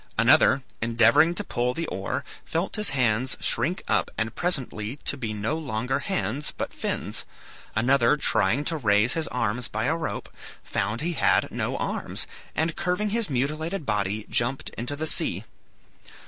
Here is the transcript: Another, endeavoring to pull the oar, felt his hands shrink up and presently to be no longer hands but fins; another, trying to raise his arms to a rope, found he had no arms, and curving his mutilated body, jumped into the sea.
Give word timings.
Another, 0.17 0.63
endeavoring 0.81 1.35
to 1.35 1.43
pull 1.43 1.75
the 1.75 1.85
oar, 1.85 2.25
felt 2.43 2.75
his 2.75 2.89
hands 2.89 3.37
shrink 3.39 3.83
up 3.87 4.09
and 4.17 4.33
presently 4.33 4.95
to 5.05 5.15
be 5.15 5.31
no 5.31 5.55
longer 5.59 5.99
hands 5.99 6.51
but 6.57 6.73
fins; 6.73 7.23
another, 7.75 8.15
trying 8.15 8.63
to 8.65 8.77
raise 8.77 9.13
his 9.13 9.27
arms 9.27 9.69
to 9.69 9.77
a 9.87 9.95
rope, 9.95 10.27
found 10.63 11.01
he 11.01 11.13
had 11.13 11.51
no 11.51 11.77
arms, 11.77 12.25
and 12.55 12.75
curving 12.75 13.11
his 13.11 13.29
mutilated 13.29 13.85
body, 13.85 14.25
jumped 14.27 14.69
into 14.69 14.95
the 14.95 15.05
sea. 15.05 15.43